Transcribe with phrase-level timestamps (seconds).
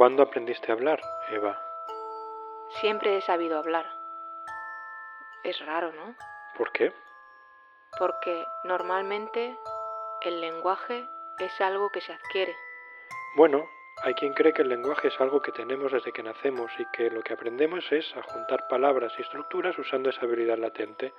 [0.00, 1.60] ¿Cuándo aprendiste a hablar, Eva?
[2.80, 3.84] Siempre he sabido hablar.
[5.44, 6.14] Es raro, ¿no?
[6.56, 6.90] ¿Por qué?
[7.98, 9.58] Porque normalmente
[10.22, 11.06] el lenguaje
[11.38, 12.56] es algo que se adquiere.
[13.36, 13.68] Bueno,
[14.02, 17.10] hay quien cree que el lenguaje es algo que tenemos desde que nacemos y que
[17.10, 21.12] lo que aprendemos es a juntar palabras y estructuras usando esa habilidad latente.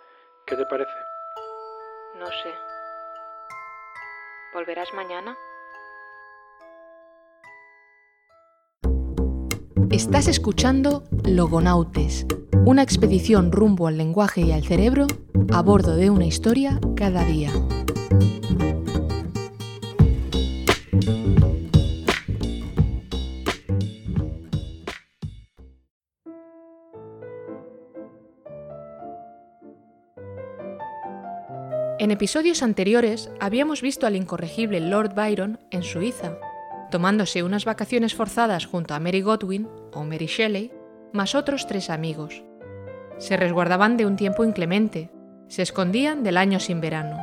[0.43, 0.97] ¿Qué te parece?
[2.15, 2.55] No sé.
[4.55, 5.37] ¿Volverás mañana?
[9.91, 12.25] Estás escuchando Logonautes,
[12.63, 15.05] una expedición rumbo al lenguaje y al cerebro
[15.51, 17.51] a bordo de una historia cada día.
[31.99, 36.37] En episodios anteriores habíamos visto al incorregible Lord Byron en Suiza,
[36.91, 40.71] tomándose unas vacaciones forzadas junto a Mary Godwin o Mary Shelley,
[41.11, 42.43] más otros tres amigos.
[43.17, 45.09] Se resguardaban de un tiempo inclemente,
[45.47, 47.17] se escondían del año sin verano.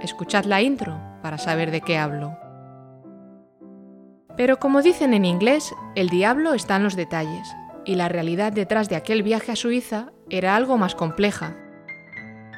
[0.00, 2.38] Escuchad la intro para saber de qué hablo.
[4.36, 7.48] Pero como dicen en inglés, el diablo está en los detalles,
[7.84, 11.56] y la realidad detrás de aquel viaje a Suiza era algo más compleja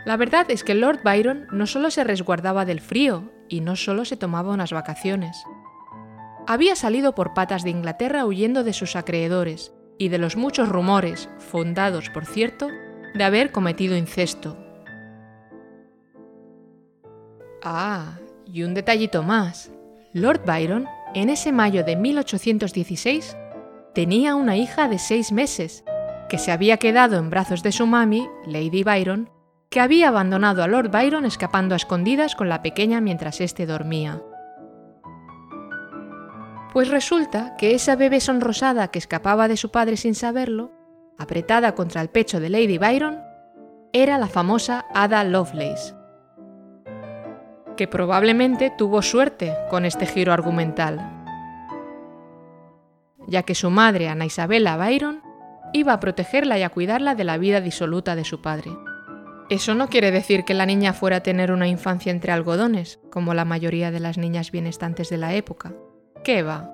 [0.07, 4.05] la verdad es que Lord Byron no solo se resguardaba del frío y no solo
[4.05, 5.37] se tomaba unas vacaciones.
[6.47, 11.29] Había salido por patas de Inglaterra huyendo de sus acreedores y de los muchos rumores,
[11.39, 12.69] fundados por cierto,
[13.15, 14.57] de haber cometido incesto.
[17.63, 19.73] Ah, y un detallito más.
[20.13, 23.37] Lord Byron, en ese mayo de 1816,
[23.93, 25.83] tenía una hija de seis meses,
[26.29, 29.31] que se había quedado en brazos de su mami, Lady Byron,
[29.69, 34.23] que había abandonado a Lord Byron escapando a escondidas con la pequeña mientras éste dormía.
[36.77, 40.73] Pues resulta que esa bebé sonrosada que escapaba de su padre sin saberlo,
[41.17, 43.19] apretada contra el pecho de Lady Byron,
[43.95, 45.95] era la famosa Ada Lovelace,
[47.79, 51.01] que probablemente tuvo suerte con este giro argumental,
[53.27, 55.23] ya que su madre, Ana Isabella Byron,
[55.73, 58.71] iba a protegerla y a cuidarla de la vida disoluta de su padre.
[59.49, 63.33] Eso no quiere decir que la niña fuera a tener una infancia entre algodones, como
[63.33, 65.73] la mayoría de las niñas bienestantes de la época.
[66.27, 66.69] ¿Qué va?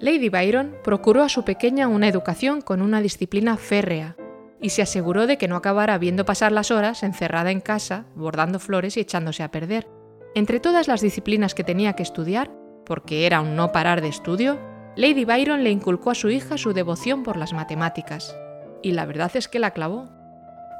[0.00, 4.16] Lady Byron procuró a su pequeña una educación con una disciplina férrea
[4.60, 8.58] y se aseguró de que no acabara viendo pasar las horas encerrada en casa, bordando
[8.58, 9.88] flores y echándose a perder.
[10.34, 12.50] Entre todas las disciplinas que tenía que estudiar,
[12.84, 14.58] porque era un no parar de estudio,
[14.94, 18.36] Lady Byron le inculcó a su hija su devoción por las matemáticas.
[18.82, 20.10] Y la verdad es que la clavó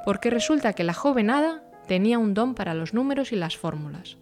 [0.04, 4.18] porque resulta que la joven hada tenía un don para los números y las fórmulas.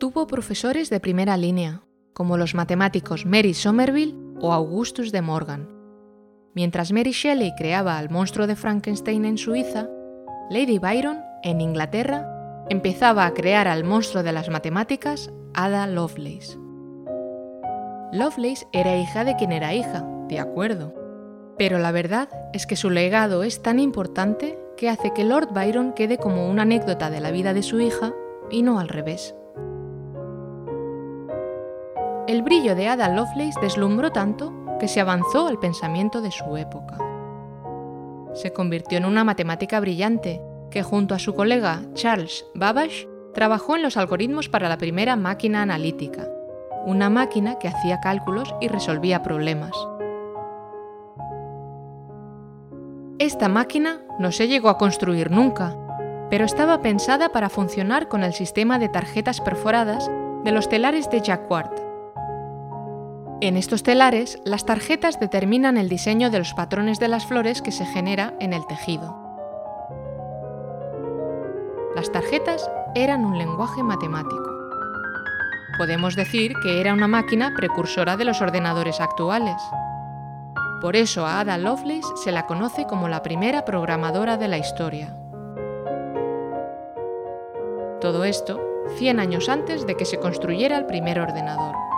[0.00, 1.82] Tuvo profesores de primera línea,
[2.14, 5.68] como los matemáticos Mary Somerville o Augustus de Morgan.
[6.54, 9.90] Mientras Mary Shelley creaba al monstruo de Frankenstein en Suiza,
[10.48, 16.56] Lady Byron, en Inglaterra, empezaba a crear al monstruo de las matemáticas, Ada Lovelace.
[18.14, 20.94] Lovelace era hija de quien era hija, de acuerdo,
[21.58, 25.92] pero la verdad es que su legado es tan importante que hace que Lord Byron
[25.92, 28.14] quede como una anécdota de la vida de su hija
[28.50, 29.34] y no al revés.
[32.30, 36.96] El brillo de Ada Lovelace deslumbró tanto que se avanzó al pensamiento de su época.
[38.34, 43.82] Se convirtió en una matemática brillante que junto a su colega Charles Babbage trabajó en
[43.82, 46.28] los algoritmos para la primera máquina analítica,
[46.86, 49.72] una máquina que hacía cálculos y resolvía problemas.
[53.18, 55.74] Esta máquina no se llegó a construir nunca,
[56.30, 60.08] pero estaba pensada para funcionar con el sistema de tarjetas perforadas
[60.44, 61.89] de los telares de Jacquard.
[63.42, 67.72] En estos telares, las tarjetas determinan el diseño de los patrones de las flores que
[67.72, 69.16] se genera en el tejido.
[71.96, 74.44] Las tarjetas eran un lenguaje matemático.
[75.78, 79.56] Podemos decir que era una máquina precursora de los ordenadores actuales.
[80.82, 85.16] Por eso a Ada Lovelace se la conoce como la primera programadora de la historia.
[88.02, 88.60] Todo esto
[88.98, 91.89] 100 años antes de que se construyera el primer ordenador.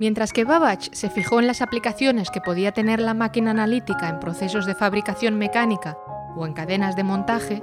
[0.00, 4.18] Mientras que Babbage se fijó en las aplicaciones que podía tener la máquina analítica en
[4.18, 5.98] procesos de fabricación mecánica
[6.34, 7.62] o en cadenas de montaje,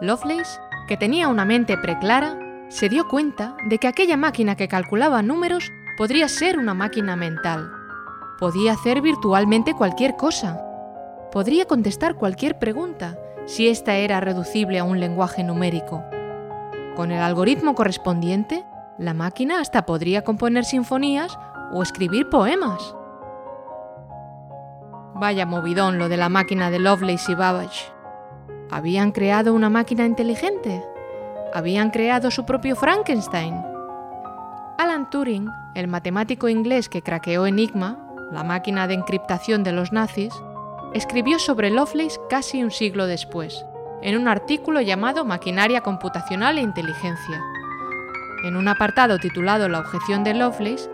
[0.00, 0.58] Lovelace,
[0.88, 2.36] que tenía una mente preclara,
[2.70, 7.70] se dio cuenta de que aquella máquina que calculaba números podría ser una máquina mental.
[8.40, 10.60] Podía hacer virtualmente cualquier cosa.
[11.30, 13.16] Podría contestar cualquier pregunta
[13.46, 16.02] si ésta era reducible a un lenguaje numérico.
[16.96, 18.64] Con el algoritmo correspondiente,
[18.98, 21.36] la máquina hasta podría componer sinfonías
[21.74, 22.94] o escribir poemas.
[25.16, 27.92] Vaya movidón lo de la máquina de Lovelace y Babbage.
[28.70, 30.82] ¿Habían creado una máquina inteligente?
[31.52, 33.54] ¿Habían creado su propio Frankenstein?
[34.78, 37.98] Alan Turing, el matemático inglés que craqueó Enigma,
[38.32, 40.32] la máquina de encriptación de los nazis,
[40.94, 43.64] escribió sobre Lovelace casi un siglo después,
[44.02, 47.42] en un artículo llamado Maquinaria computacional e inteligencia.
[48.44, 50.90] En un apartado titulado La objeción de Lovelace,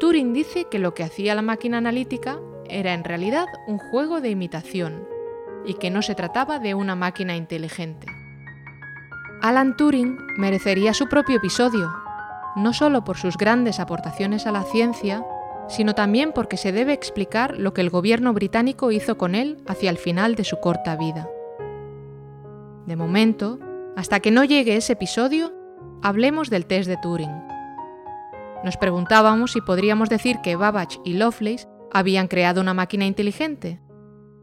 [0.00, 4.30] Turing dice que lo que hacía la máquina analítica era en realidad un juego de
[4.30, 5.06] imitación
[5.64, 8.06] y que no se trataba de una máquina inteligente.
[9.42, 11.92] Alan Turing merecería su propio episodio,
[12.56, 15.24] no solo por sus grandes aportaciones a la ciencia,
[15.68, 19.90] sino también porque se debe explicar lo que el gobierno británico hizo con él hacia
[19.90, 21.28] el final de su corta vida.
[22.86, 23.58] De momento,
[23.96, 25.52] hasta que no llegue ese episodio,
[26.02, 27.57] hablemos del test de Turing.
[28.64, 33.80] Nos preguntábamos si podríamos decir que Babbage y Lovelace ¿Habían creado una máquina inteligente?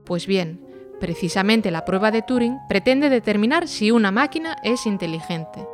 [0.03, 0.65] Pues bien,
[0.99, 5.65] precisamente la prueba de Turing pretende determinar si una máquina es inteligente.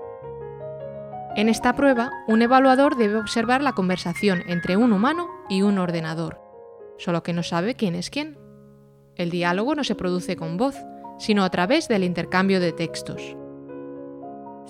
[1.36, 6.42] En esta prueba, un evaluador debe observar la conversación entre un humano y un ordenador,
[6.98, 8.38] solo que no sabe quién es quién.
[9.16, 10.76] El diálogo no se produce con voz,
[11.20, 13.38] sino a través del intercambio de textos.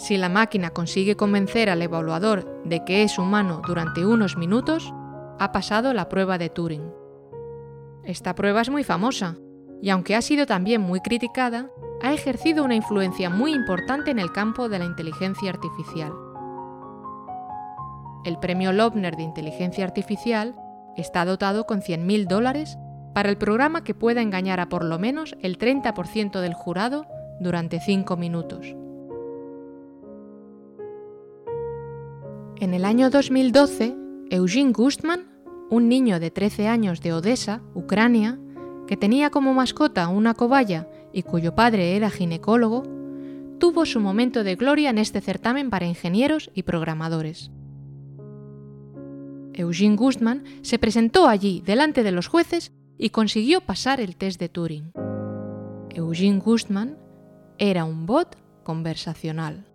[0.01, 4.91] Si la máquina consigue convencer al evaluador de que es humano durante unos minutos,
[5.37, 6.91] ha pasado la prueba de Turing.
[8.03, 9.37] Esta prueba es muy famosa,
[9.79, 11.69] y aunque ha sido también muy criticada,
[12.01, 16.11] ha ejercido una influencia muy importante en el campo de la inteligencia artificial.
[18.25, 20.55] El premio Loebner de Inteligencia Artificial
[20.97, 22.75] está dotado con 100.000 dólares
[23.13, 27.05] para el programa que pueda engañar a por lo menos el 30% del jurado
[27.39, 28.80] durante 5 minutos.
[32.61, 33.95] En el año 2012,
[34.29, 35.25] Eugene Gustman
[35.71, 38.39] un niño de 13 años de Odessa, Ucrania,
[38.87, 42.83] que tenía como mascota una cobaya y cuyo padre era ginecólogo,
[43.57, 47.49] tuvo su momento de gloria en este certamen para ingenieros y programadores.
[49.53, 54.49] Eugene Gustman se presentó allí delante de los jueces y consiguió pasar el test de
[54.49, 54.91] Turing.
[55.95, 56.95] Eugene Gustman
[57.57, 59.70] era un bot conversacional.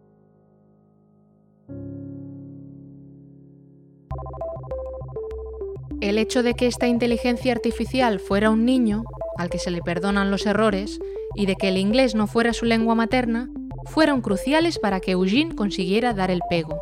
[6.01, 9.05] El hecho de que esta inteligencia artificial fuera un niño,
[9.39, 11.01] al que se le perdonan los errores,
[11.35, 13.51] y de que el inglés no fuera su lengua materna,
[13.87, 16.79] fueron cruciales para que Eugene consiguiera dar el pego.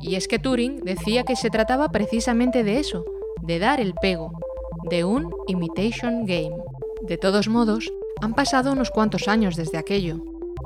[0.00, 3.04] Y es que Turing decía que se trataba precisamente de eso,
[3.42, 4.32] de dar el pego,
[4.90, 6.56] de un imitation game.
[7.02, 10.16] De todos modos, han pasado unos cuantos años desde aquello,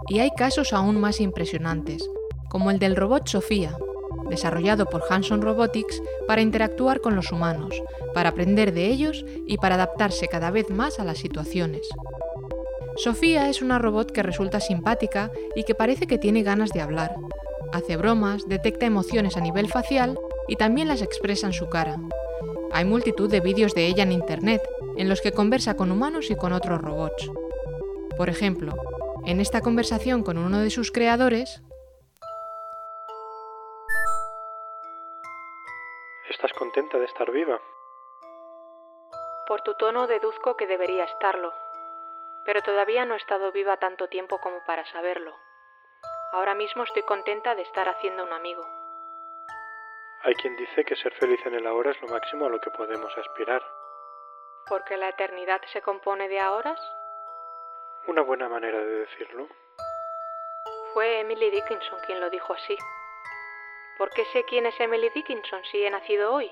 [0.09, 2.09] y hay casos aún más impresionantes,
[2.49, 3.77] como el del robot Sofía,
[4.29, 7.75] desarrollado por Hanson Robotics para interactuar con los humanos,
[8.15, 11.89] para aprender de ellos y para adaptarse cada vez más a las situaciones.
[12.97, 17.15] Sofía es una robot que resulta simpática y que parece que tiene ganas de hablar.
[17.73, 20.19] Hace bromas, detecta emociones a nivel facial
[20.49, 22.01] y también las expresa en su cara.
[22.73, 24.63] Hay multitud de vídeos de ella en Internet,
[24.97, 27.31] en los que conversa con humanos y con otros robots.
[28.17, 28.75] Por ejemplo,
[29.27, 31.61] en esta conversación con uno de sus creadores,
[36.47, 37.61] ¿Estás contenta de estar viva?
[39.49, 41.53] Por tu tono deduzco que debería estarlo,
[42.45, 45.35] pero todavía no he estado viva tanto tiempo como para saberlo.
[46.31, 48.65] Ahora mismo estoy contenta de estar haciendo un amigo.
[50.23, 52.71] Hay quien dice que ser feliz en el ahora es lo máximo a lo que
[52.71, 53.65] podemos aspirar.
[54.69, 56.77] ¿Porque la eternidad se compone de ahora?
[58.07, 59.49] Una buena manera de decirlo.
[60.95, 62.79] Fue Emily Dickinson quien lo dijo así.
[63.99, 66.51] ¿Por qué sé quién es Emily Dickinson si he nacido hoy?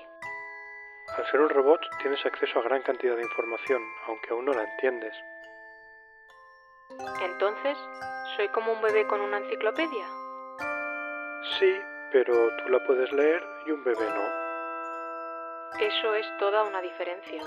[1.15, 4.63] Al ser un robot tienes acceso a gran cantidad de información, aunque aún no la
[4.63, 5.13] entiendes.
[7.21, 7.77] Entonces,
[8.35, 10.07] ¿soy como un bebé con una enciclopedia?
[11.59, 11.71] Sí,
[12.11, 14.45] pero tú la puedes leer y un bebé no.
[15.79, 17.43] Eso es toda una diferencia.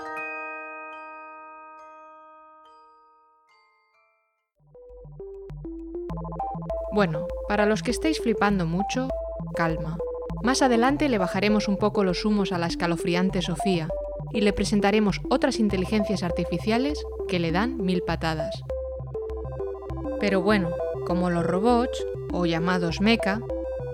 [6.93, 9.09] Bueno, para los que estáis flipando mucho,
[9.55, 9.97] calma.
[10.43, 13.87] Más adelante le bajaremos un poco los humos a la escalofriante Sofía
[14.31, 18.61] y le presentaremos otras inteligencias artificiales que le dan mil patadas.
[20.19, 20.69] Pero bueno,
[21.05, 23.39] como los robots, o llamados mecha,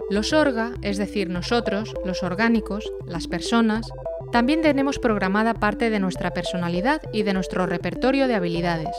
[0.09, 3.87] los orga, es decir, nosotros, los orgánicos, las personas,
[4.31, 8.95] también tenemos programada parte de nuestra personalidad y de nuestro repertorio de habilidades.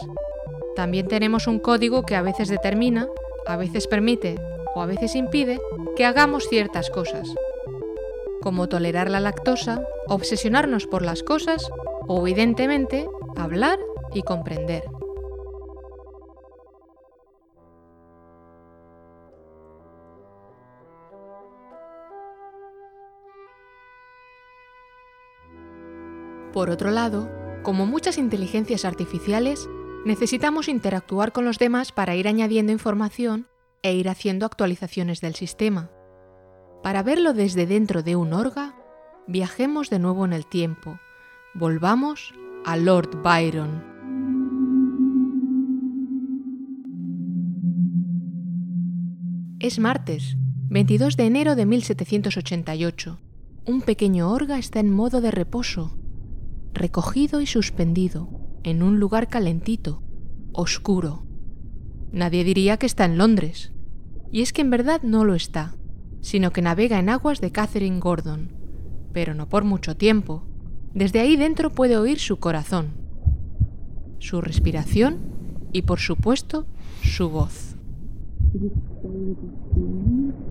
[0.75, 3.09] también tenemos un código que a veces determina,
[3.47, 4.37] a veces permite
[4.75, 5.59] o a veces impide
[5.97, 7.35] que hagamos ciertas cosas,
[8.43, 11.71] como tolerar la lactosa, obsesionarnos por las cosas
[12.07, 13.79] o evidentemente hablar
[14.13, 14.85] y comprender.
[26.53, 27.31] Por otro lado,
[27.63, 29.67] como muchas inteligencias artificiales,
[30.05, 33.49] necesitamos interactuar con los demás para ir añadiendo información
[33.87, 35.91] e ir haciendo actualizaciones del sistema.
[36.83, 38.75] Para verlo desde dentro de un orga,
[39.27, 40.99] viajemos de nuevo en el tiempo.
[41.55, 43.85] Volvamos a Lord Byron.
[49.61, 50.37] Es martes,
[50.69, 53.21] 22 de enero de 1788.
[53.67, 55.97] Un pequeño orga está en modo de reposo
[56.77, 58.29] recogido y suspendido,
[58.63, 60.03] en un lugar calentito,
[60.53, 61.27] oscuro.
[62.13, 63.73] Nadie diría que está en Londres.
[64.31, 65.75] Y es que en verdad no lo está,
[66.21, 68.51] sino que navega en aguas de Catherine Gordon,
[69.13, 70.43] pero no por mucho tiempo.
[70.95, 72.89] Desde ahí dentro puede oír su corazón,
[74.19, 75.19] su respiración
[75.73, 76.67] y por supuesto
[77.03, 77.77] su voz.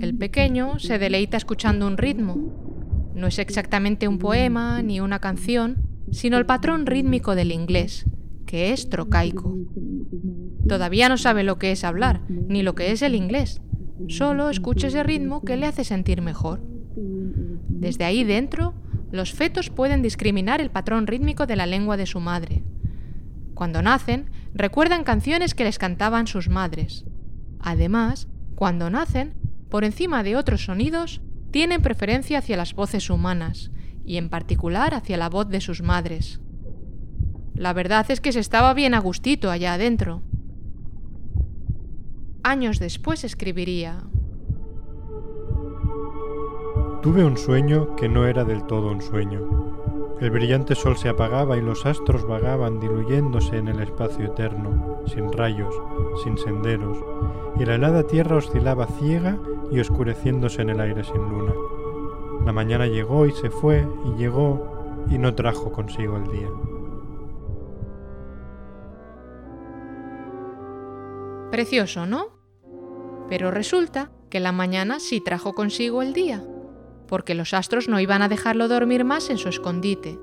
[0.00, 3.12] El pequeño se deleita escuchando un ritmo.
[3.14, 5.76] No es exactamente un poema ni una canción,
[6.10, 8.06] sino el patrón rítmico del inglés,
[8.46, 9.56] que es trocaico.
[10.68, 13.60] Todavía no sabe lo que es hablar, ni lo que es el inglés.
[14.08, 16.60] Solo escucha ese ritmo que le hace sentir mejor.
[17.68, 18.74] Desde ahí dentro,
[19.12, 22.64] los fetos pueden discriminar el patrón rítmico de la lengua de su madre.
[23.54, 27.04] Cuando nacen, recuerdan canciones que les cantaban sus madres.
[27.60, 29.34] Además, cuando nacen,
[29.68, 31.20] por encima de otros sonidos,
[31.50, 33.70] tienen preferencia hacia las voces humanas,
[34.04, 36.40] y en particular hacia la voz de sus madres.
[37.54, 40.22] La verdad es que se estaba bien a gustito allá adentro.
[42.42, 44.04] Años después escribiría,
[47.04, 49.63] Tuve un sueño que no era del todo un sueño.
[50.20, 55.32] El brillante sol se apagaba y los astros vagaban diluyéndose en el espacio eterno, sin
[55.32, 55.74] rayos,
[56.22, 56.98] sin senderos,
[57.58, 59.36] y la helada tierra oscilaba ciega
[59.72, 61.52] y oscureciéndose en el aire sin luna.
[62.46, 66.48] La mañana llegó y se fue y llegó y no trajo consigo el día.
[71.50, 72.28] Precioso, ¿no?
[73.28, 76.44] Pero resulta que la mañana sí trajo consigo el día
[77.14, 80.18] porque los astros no iban a dejarlo dormir más en su escondite,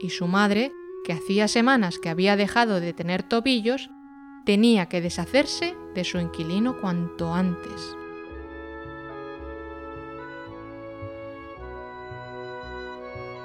[0.00, 0.72] y su madre,
[1.04, 3.88] que hacía semanas que había dejado de tener tobillos,
[4.44, 7.96] tenía que deshacerse de su inquilino cuanto antes.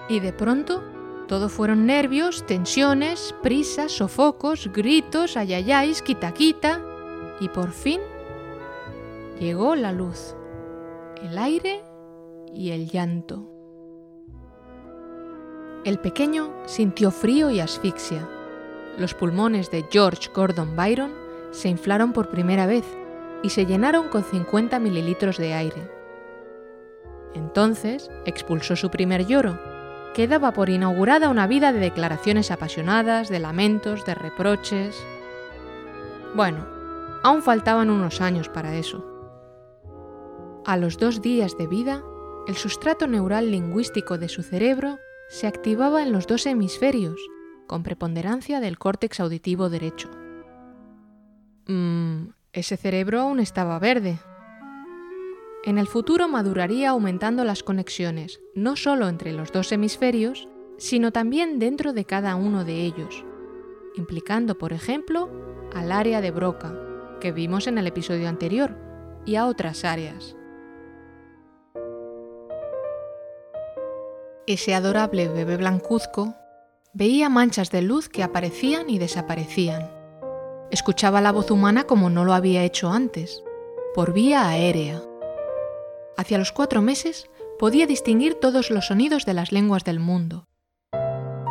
[0.09, 0.83] Y de pronto,
[1.27, 6.81] todo fueron nervios, tensiones, prisas, sofocos, gritos, ayayáis, quita-quita,
[7.39, 8.01] y por fin
[9.39, 10.33] llegó la luz,
[11.21, 11.83] el aire
[12.53, 13.49] y el llanto.
[15.85, 18.27] El pequeño sintió frío y asfixia.
[18.97, 21.11] Los pulmones de George Gordon Byron
[21.51, 22.85] se inflaron por primera vez
[23.43, 25.89] y se llenaron con 50 mililitros de aire.
[27.33, 29.57] Entonces expulsó su primer lloro,
[30.13, 35.01] que daba por inaugurada una vida de declaraciones apasionadas, de lamentos, de reproches.
[36.35, 36.65] Bueno,
[37.23, 39.05] aún faltaban unos años para eso.
[40.65, 42.03] A los dos días de vida,
[42.49, 47.21] el sustrato neural lingüístico de su cerebro se activaba en los dos hemisferios,
[47.67, 50.09] con preponderancia del córtex auditivo derecho.
[51.67, 54.17] Mmm, ese cerebro aún estaba verde.
[55.63, 60.47] En el futuro maduraría aumentando las conexiones, no solo entre los dos hemisferios,
[60.79, 63.23] sino también dentro de cada uno de ellos,
[63.95, 65.29] implicando, por ejemplo,
[65.75, 66.73] al área de Broca,
[67.21, 68.75] que vimos en el episodio anterior,
[69.23, 70.35] y a otras áreas.
[74.53, 76.33] Ese adorable bebé blancuzco
[76.93, 79.91] veía manchas de luz que aparecían y desaparecían.
[80.71, 83.43] Escuchaba la voz humana como no lo había hecho antes,
[83.93, 85.03] por vía aérea.
[86.17, 87.29] Hacia los cuatro meses
[87.59, 90.47] podía distinguir todos los sonidos de las lenguas del mundo.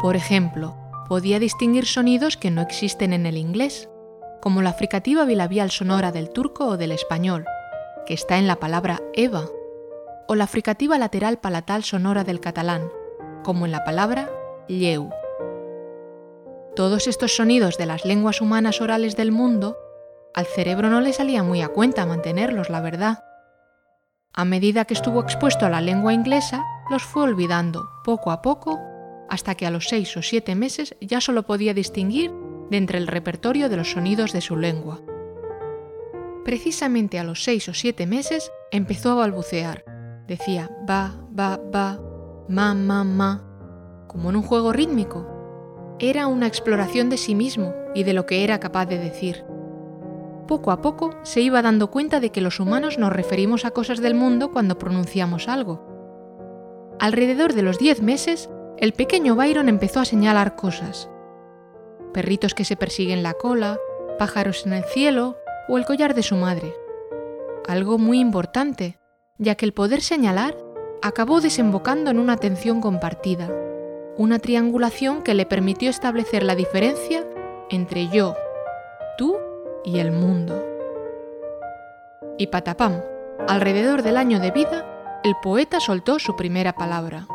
[0.03, 0.77] Por ejemplo,
[1.09, 3.89] podía distinguir sonidos que no existen en el inglés,
[4.43, 7.45] como la fricativa bilabial sonora del turco o del español,
[8.07, 9.49] que está en la palabra Eva
[10.29, 12.93] o la fricativa lateral palatal sonora del catalán,
[13.43, 14.31] como en la palabra
[14.69, 15.11] lleu.
[16.77, 19.77] todos estos sonidos de las lenguas humanas orales del mundo,
[20.35, 23.25] al cerebro no le salía muy a cuenta mantenerlos, la verdad.
[24.33, 28.79] A medida que estuvo expuesto a la lengua inglesa, los fue olvidando poco a poco,
[29.29, 32.31] hasta que a los seis o siete meses ya solo podía distinguir
[32.71, 35.01] de entre el repertorio de los sonidos de su lengua.
[36.45, 39.98] Precisamente a los seis o siete meses empezó a balbucear.
[40.29, 41.99] Decía ba, ba, ba,
[42.49, 43.43] ma, ma, ma,
[44.07, 45.27] como en un juego rítmico.
[45.99, 49.47] Era una exploración de sí mismo y de lo que era capaz de decir.
[50.47, 54.03] Poco a poco se iba dando cuenta de que los humanos nos referimos a cosas
[54.03, 55.83] del mundo cuando pronunciamos algo.
[57.01, 61.09] Alrededor de los diez meses, el pequeño Byron empezó a señalar cosas.
[62.13, 63.79] Perritos que se persiguen la cola,
[64.19, 66.75] pájaros en el cielo o el collar de su madre.
[67.67, 68.98] Algo muy importante,
[69.39, 70.57] ya que el poder señalar
[71.01, 73.49] acabó desembocando en una atención compartida,
[74.17, 77.25] una triangulación que le permitió establecer la diferencia
[77.71, 78.35] entre yo,
[79.17, 79.37] tú
[79.85, 80.65] y el mundo.
[82.37, 83.01] Y patapam,
[83.47, 87.27] alrededor del año de vida, el poeta soltó su primera palabra.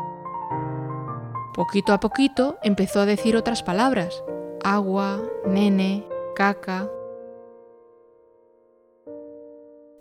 [1.54, 4.22] Poquito a poquito empezó a decir otras palabras,
[4.62, 6.88] agua, nene, caca.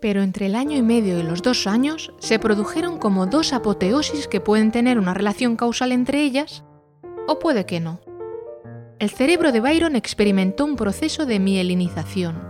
[0.03, 4.27] Pero entre el año y medio y los dos años se produjeron como dos apoteosis
[4.27, 6.65] que pueden tener una relación causal entre ellas,
[7.25, 8.01] o puede que no.
[8.99, 12.43] El cerebro de Byron experimentó un proceso de mielinización.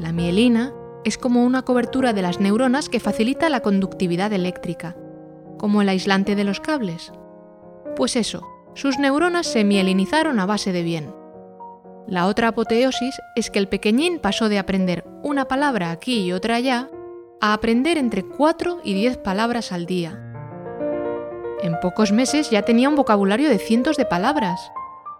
[0.00, 4.96] La mielina es como una cobertura de las neuronas que facilita la conductividad eléctrica,
[5.58, 7.12] como el aislante de los cables.
[7.94, 8.42] Pues eso,
[8.74, 11.23] sus neuronas se mielinizaron a base de bien.
[12.06, 16.56] La otra apoteosis es que el pequeñín pasó de aprender una palabra aquí y otra
[16.56, 16.90] allá
[17.40, 20.20] a aprender entre 4 y 10 palabras al día.
[21.62, 24.70] En pocos meses ya tenía un vocabulario de cientos de palabras.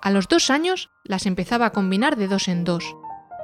[0.03, 2.85] A los dos años las empezaba a combinar de dos en dos,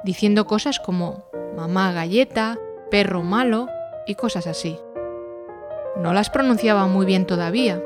[0.03, 1.23] diciendo cosas como
[1.55, 2.59] mamá galleta,
[2.91, 3.67] perro malo
[4.05, 4.77] y cosas así.
[5.97, 7.81] No las pronunciaba muy bien todavía.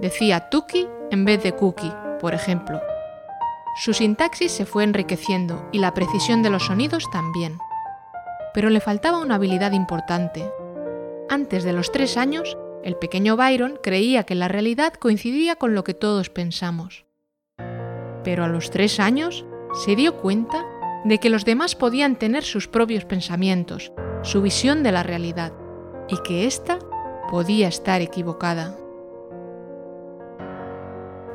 [0.00, 2.80] Decía tuki en vez de cookie, por ejemplo.
[3.76, 7.58] Su sintaxis se fue enriqueciendo y la precisión de los sonidos también.
[8.52, 10.50] Pero le faltaba una habilidad importante.
[11.28, 15.84] Antes de los tres años, el pequeño Byron creía que la realidad coincidía con lo
[15.84, 17.04] que todos pensamos.
[18.24, 19.46] Pero a los tres años
[19.84, 20.64] se dio cuenta
[21.04, 25.52] de que los demás podían tener sus propios pensamientos, su visión de la realidad,
[26.08, 26.78] y que ésta
[27.30, 28.76] podía estar equivocada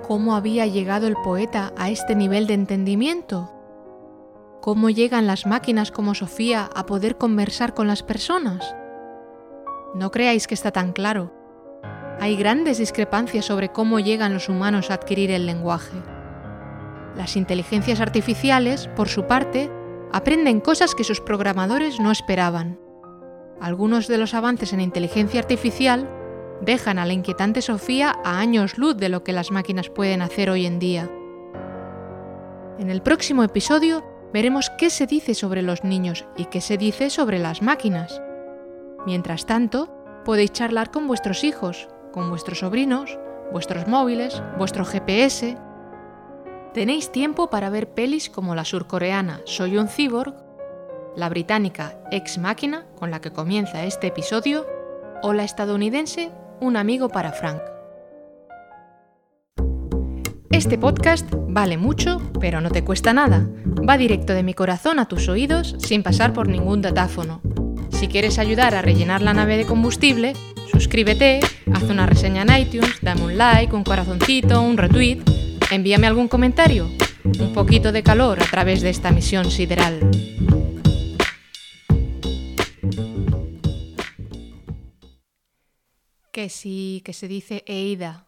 [0.07, 3.51] cómo había llegado el poeta a este nivel de entendimiento.
[4.61, 8.75] ¿Cómo llegan las máquinas como Sofía a poder conversar con las personas?
[9.95, 11.33] No creáis que está tan claro.
[12.19, 15.97] Hay grandes discrepancias sobre cómo llegan los humanos a adquirir el lenguaje.
[17.17, 19.71] Las inteligencias artificiales, por su parte,
[20.11, 22.79] aprenden cosas que sus programadores no esperaban.
[23.59, 26.07] Algunos de los avances en inteligencia artificial
[26.61, 30.49] dejan a la inquietante Sofía a años luz de lo que las máquinas pueden hacer
[30.49, 31.09] hoy en día.
[32.77, 37.09] En el próximo episodio veremos qué se dice sobre los niños y qué se dice
[37.09, 38.21] sobre las máquinas.
[39.05, 39.89] Mientras tanto,
[40.25, 43.17] podéis charlar con vuestros hijos, con vuestros sobrinos,
[43.51, 45.57] vuestros móviles, vuestro GPS.
[46.73, 50.35] Tenéis tiempo para ver pelis como la surcoreana Soy un cyborg,
[51.15, 54.65] la británica Ex Máquina, con la que comienza este episodio,
[55.21, 57.61] o la estadounidense un amigo para Frank.
[60.51, 63.47] Este podcast vale mucho, pero no te cuesta nada.
[63.87, 67.41] Va directo de mi corazón a tus oídos sin pasar por ningún datáfono.
[67.91, 70.33] Si quieres ayudar a rellenar la nave de combustible,
[70.71, 71.39] suscríbete,
[71.73, 75.23] haz una reseña en iTunes, dame un like, un corazoncito, un retweet,
[75.71, 76.89] envíame algún comentario,
[77.23, 79.99] un poquito de calor a través de esta misión sideral.
[86.35, 88.24] Que sí, que se dice Eida,